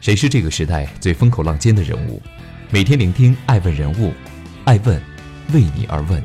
[0.00, 2.22] 谁是这个时代最风口浪尖的人物？
[2.70, 4.10] 每天聆听爱问人物，
[4.64, 4.98] 爱问
[5.52, 6.22] 为你而问。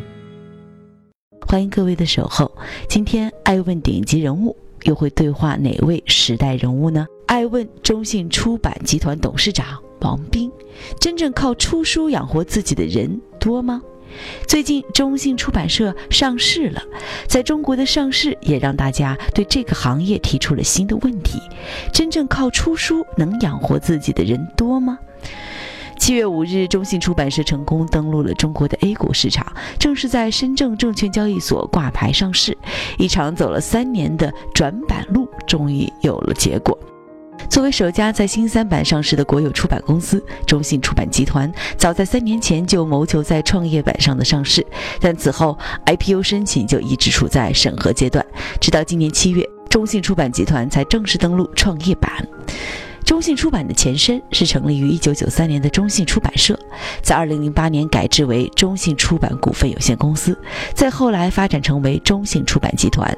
[1.45, 2.49] 欢迎各位的守候。
[2.87, 7.05] 今天爱问顶级人物又会对话哪位时代人物呢？
[7.27, 10.49] 爱问中信出版集团董事长王斌。
[10.97, 13.81] 真正靠出书养活自己的人多吗？
[14.47, 16.81] 最近中信出版社上市了，
[17.27, 21.37] 在中国的上市也让大家对这个行业提出了新的问题：
[21.95, 24.99] 真正靠出书能养活自己的人多吗？
[25.97, 29.47] 七月五日，中信出版社成功登陆了中国的 A 股市场，
[29.79, 32.57] 正式在深圳证券交易所挂牌上市。
[32.97, 36.77] 一场走了三年的转板路，终于有了结果。
[37.49, 44.65] 作为首家在新三板上市的国有出版公司，中信出版集团早在三年前就谋求在创业板上的上市，
[44.99, 48.25] 但此后 IPO 申请就一直处在审核阶段，
[48.59, 52.25] 直到今年七月，中信出版集团才正式登陆创业板。
[53.03, 56.57] 中信出版的前身是成立于一九九三年的中信出版社，
[57.01, 60.39] 在二零零八年改制为中信出版股份有限公司，
[60.73, 63.13] 再后来发展成为中信出版集团。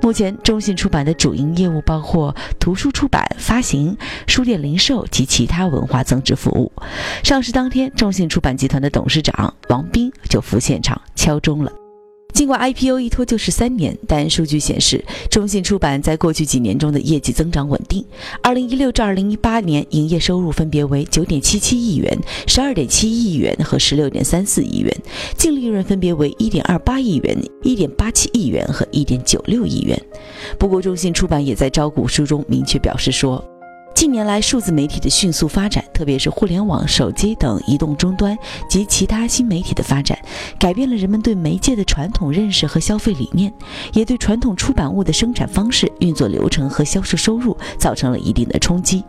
[0.00, 6.70] 目前，中信出版的主营业务包括图书出版、发行、书店零售及其他文化增值服务。
[7.24, 11.72] 上市当天，中信出版集团的董事长王斌就赴现场敲钟了。
[12.36, 18.04] 尽管 IPO 一拖就是三年，但数据显示，中信出版在过去几年中的业绩增长稳定。
[18.42, 22.14] 二零一六至二零一八年，营业收入分别为九点七七亿元、
[22.46, 24.94] 十二点七亿元和十六点三四亿元，
[25.38, 29.98] 净利润分别为一点二八亿元、一点八七亿元和一点九六亿元。
[30.58, 33.42] 不过，中信出版也在招股书中明确表示说。
[33.96, 38.36] 近年来，数字媒体的迅速发展，特别是互联网、手机等移动终端
[38.68, 40.18] 及其他新媒体的发展，
[40.58, 43.50] 改变了人们对媒介的传统认识和消费理念，
[43.94, 49.02] 也对传统出版物的生产方式、运作流程和销售收入造成了一定的冲击。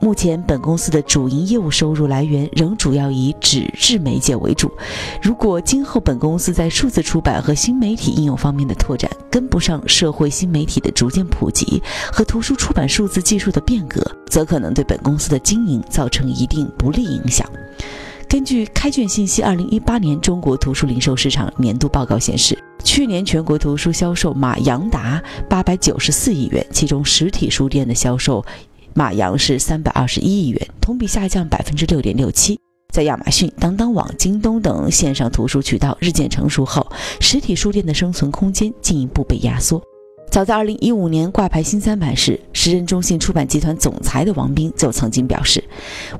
[0.00, 4.72] 目前，本公司的主营业务收入来源仍主要以纸质媒介为主。
[5.20, 14.00] 如果今后本公司在数字出版和新媒体应用方面的拓展跟不上社会新媒体的逐渐普及和图书出版数字技术的变革，
[14.30, 17.46] 则可能对本公司的经营造成一定不利影响。
[18.28, 28.42] 根据开卷信息，二零一八年中国图书零售市场年度报告显示，去年全国图书销售码阳达八百九十四亿元，其中实体书店的销售。
[28.92, 32.58] 马洋是三百二十一亿元，同比下降百分之六点六七。
[32.92, 36.84] 在亚马逊、当当网、京东等线上图书渠道日渐成熟后，
[37.20, 39.80] 实体书店的生存空间进一步被压缩。
[40.30, 45.62] 早在二零一五年挂牌新三板时，时任中信出版集团总裁的王斌就曾经表示：“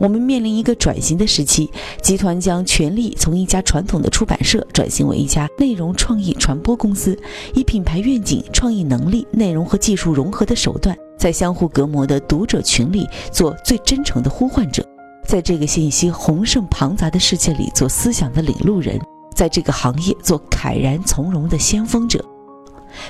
[0.00, 1.70] 我们面临一个转型的时期，
[2.02, 7.16] 集团将全力从一家传统的出版社转型为一家内容创意传播公司，
[7.54, 14.82] 以品牌愿景、创意能力、内容和技术融合的手段。”在相互隔膜的读者群里做最真诚的呼唤者，
[15.24, 18.98] 在这个信息宏盛庞杂的世界里做思想的领路人，
[19.36, 22.24] 在这个行业做慨然从容的先锋者。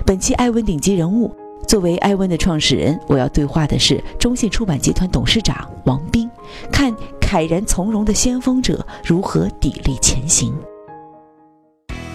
[0.05, 1.35] 本期艾问顶级人物，
[1.67, 6.29] 作为艾问的创始人，我要对话的是中信出版集团董事长王斌，
[6.71, 10.55] 看慨然从容的先锋者如何砥砺前行。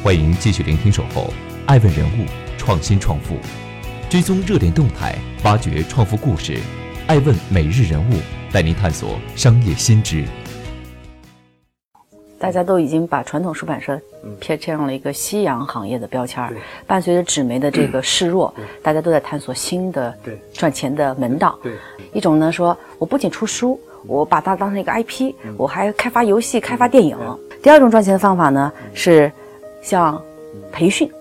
[0.04, 1.22] 欢迎继续聆听《守候》，
[1.66, 2.26] 艾问人物，
[2.58, 3.36] 创新创富。
[4.08, 6.60] 追踪热点动态，挖掘创富故事，
[7.08, 8.14] 爱问每日人物
[8.52, 10.24] 带您探索商业新知。
[12.46, 14.00] 大家都已经把传统出版社
[14.40, 16.54] 贴贴上了一个夕阳行业的标签儿。
[16.86, 20.14] 伴随着纸媒的这个 示弱，大家都在探索新的
[20.54, 21.58] 赚钱的门道。
[22.14, 27.18] 一种呢说，我不仅出书，我把它当成一个 IP，我还开发游戏、开发电影。
[27.64, 29.32] 第二种赚钱的方法呢是
[29.82, 30.22] 像
[30.72, 31.12] 培训，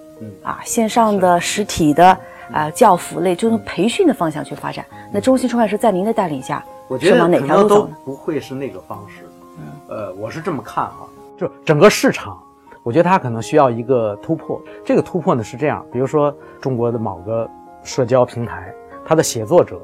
[0.43, 2.15] 啊，线上的、实体的。
[2.53, 4.85] 啊，教辅类就从培训的方向去发展。
[5.11, 7.97] 那中信出版社在您的带领下，我觉得往哪条路走呢？
[8.05, 9.25] 不会是那个方式。
[9.59, 11.09] 嗯，呃，我是这么看哈，
[11.39, 12.39] 就整个市场，
[12.83, 14.61] 我觉得它可能需要一个突破。
[14.85, 17.49] 这个突破呢是这样，比如说中国的某个
[17.83, 18.75] 社交平台，
[19.05, 19.81] 它的写作者，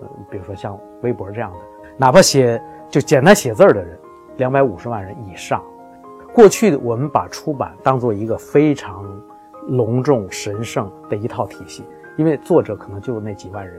[0.00, 1.58] 呃，比如说像微博这样的，
[1.96, 3.98] 哪怕写就简单写字儿的人，
[4.36, 5.62] 两百五十万人以上。
[6.32, 9.04] 过去我们把出版当做一个非常
[9.68, 11.82] 隆重神圣的一套体系。
[12.18, 13.78] 因为作者可能就那几万人，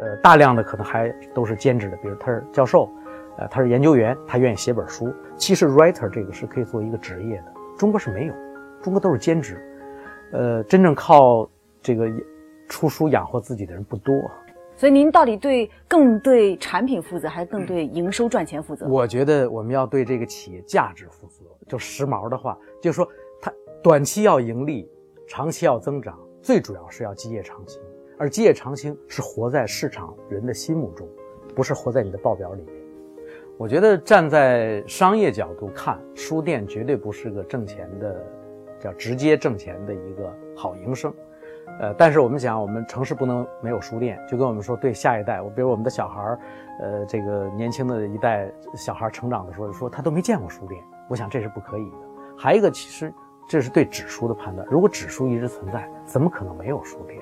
[0.00, 2.88] 呃，大量的可能还都是兼职的，比如他是教授，
[3.38, 5.12] 呃，他是研究员，他愿意写本书。
[5.36, 8.34] 其实 writer 这个是可以做一个职业的，中国是没有，
[8.82, 9.60] 中国都是兼职，
[10.32, 11.48] 呃，真正靠
[11.82, 12.08] 这个
[12.68, 14.14] 出书养活自己的人不多。
[14.76, 18.86] 所以您到底对更对产品负责，还是更对营收赚钱负责？
[18.86, 21.44] 我觉得我们要对这个企业价值负责。
[21.66, 23.06] 就时髦的话，就是说
[23.42, 23.52] 它
[23.82, 24.88] 短期要盈利，
[25.26, 26.16] 长期要增长。
[26.40, 27.82] 最主要是要基业长青，
[28.18, 31.08] 而基业长青是活在市场人的心目中，
[31.54, 32.74] 不是活在你的报表里面。
[33.56, 38.24] 我觉得站在商业角度看，书店绝对不是个挣钱的，
[38.80, 41.12] 叫直接挣钱的一个好营生。
[41.80, 46.38] 呃，但是我们讲，我们城市不能没有书店，就跟我们说，对下一代，我比如我们的小孩儿，
[46.80, 51.96] 呃，这个年轻的一代小孩成长的时候，说他都没见过书店，我想这是不可以的。
[52.36, 53.12] 还有一个，其实
[53.48, 57.20] 这是对纸书的判断，如果纸书一直存在，怎么可能没有书店？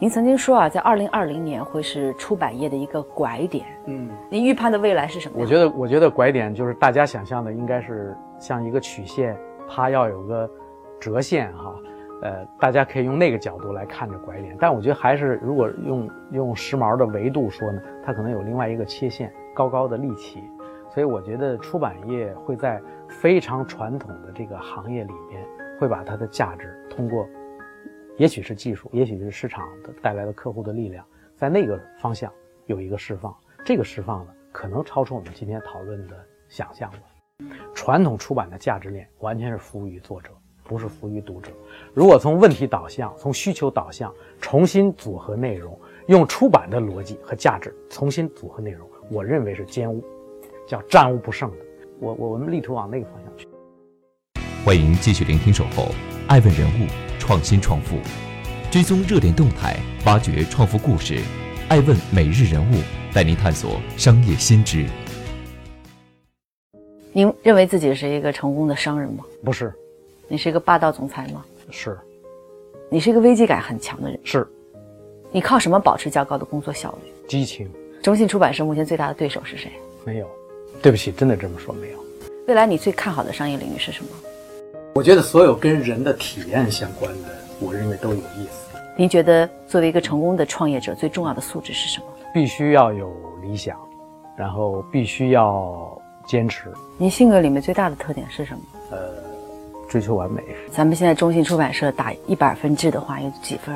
[0.00, 3.66] 您曾经说啊，在二零二零年会是出版业的一个拐点。
[3.84, 5.36] 嗯，您预判的未来是什么？
[5.38, 9.36] 我觉得，我觉得拐点就是大家想象的，应该是像一个曲线，
[9.68, 10.50] 它要有个
[10.98, 11.74] 折线哈。
[12.22, 20.42] 呃，大家可以用那个角度来看着拐点，但我觉得还是如果用用时髦的维度说呢，它可能有另外一个切线，高高的立起。
[20.88, 25.44] 所以我觉得出版业会在非常传统的这个行业里边，
[25.78, 27.28] 会把它的价值通过。
[28.20, 31.02] 也许是技术，也许是市场的带来的客户的力量，
[31.34, 32.30] 在那个方向
[32.66, 33.34] 有一个释放。
[33.64, 36.14] 这个释放呢，可能超出我们今天讨论的
[36.46, 36.98] 想象了。
[37.74, 40.32] 传统出版的价值链完全是服务于作者，
[40.64, 41.50] 不是服务于读者。
[41.94, 45.74] 如果从问题导向、从需求导向重新组合内容，
[46.06, 50.04] 用出版的逻辑和价值重新组合内容，我认为是兼污，
[50.68, 51.56] 叫战无不胜的。
[51.98, 53.48] 我我们力图往那个方向去。
[54.62, 55.86] 欢迎继续聆听《守候
[56.28, 56.84] 爱问人物》。
[57.30, 57.96] 创新创富，
[58.72, 61.20] 追踪热点动态，挖掘创富故事。
[61.68, 62.82] 爱问每日人物
[63.14, 64.84] 带您探索商业新知。
[67.12, 69.22] 您认为自己是一个成功的商人吗？
[69.44, 69.72] 不是。
[70.26, 71.44] 你是一个霸道总裁吗？
[71.70, 71.96] 是。
[72.90, 74.18] 你是一个危机感很强的人？
[74.24, 74.44] 是。
[75.30, 77.12] 你靠什么保持较高的工作效率？
[77.28, 77.70] 激情。
[78.02, 79.70] 中信出版社目前最大的对手是谁？
[80.04, 80.28] 没有。
[80.82, 82.04] 对不起，真的这么说没有。
[82.48, 84.10] 未来你最看好的商业领域是什么？
[84.92, 87.28] 我觉得所有跟人的体验相关的，
[87.60, 88.76] 我认为都有意思。
[88.96, 92.06] 您觉得作为一个成功的创业者，最重要的素质是什么？
[92.34, 93.08] 必须要有
[93.40, 93.78] 理想，
[94.36, 95.96] 然后必须要
[96.26, 96.64] 坚持。
[96.98, 98.60] 您性格里面最大的特点是什么？
[98.90, 98.98] 呃，
[99.88, 100.42] 追求完美。
[100.72, 103.74] 咱们现在中信出版社打一百分制的话，有几分？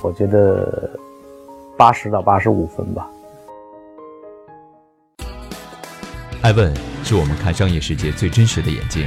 [0.00, 0.98] 我觉得
[1.76, 3.06] 八十到八十五分吧。
[6.40, 6.74] 艾问
[7.04, 9.06] 是我们看商业世界最真实的眼睛。